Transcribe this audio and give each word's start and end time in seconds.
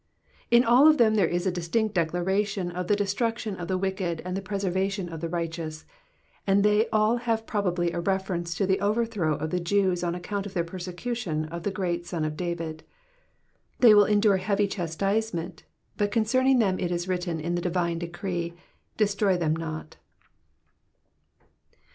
In 0.49 0.63
all 0.63 0.87
of 0.87 0.97
them 0.97 1.13
there 1.13 1.27
is 1.27 1.45
a 1.45 1.51
distinct 1.51 1.93
declaration 1.93 2.71
of 2.71 2.87
the 2.87 2.95
destrudion 2.95 3.55
of 3.59 3.67
Oie 3.69 3.79
wicked 3.79 4.19
and 4.25 4.35
the 4.35 4.41
presenxjUion 4.41 5.13
of 5.13 5.21
the 5.21 5.29
righteous, 5.29 5.85
and 6.47 6.63
they 6.63 6.89
all 6.89 7.19
Aaue 7.19 7.45
probably 7.45 7.91
a 7.91 7.99
reference 7.99 8.55
to 8.55 8.65
the 8.65 8.79
overthrow 8.79 9.35
of 9.35 9.51
the 9.51 9.59
Jews, 9.59 10.03
on 10.03 10.15
account 10.15 10.47
of 10.47 10.55
their 10.55 10.63
persecution 10.63 11.45
of 11.49 11.61
the 11.61 11.69
great 11.69 12.07
Son 12.07 12.25
of 12.25 12.35
David: 12.35 12.83
they 13.77 13.93
will 13.93 14.05
endure 14.05 14.37
heavy 14.37 14.65
chastisement, 14.67 15.65
bttt 15.99 16.09
concerning 16.09 16.57
them 16.57 16.79
it 16.79 16.91
is 16.91 17.07
written 17.07 17.39
in 17.39 17.53
the 17.53 17.61
divine 17.61 17.99
decree, 17.99 18.55
Destroy 18.97 19.37
them 19.37 19.55
not. 19.55 19.97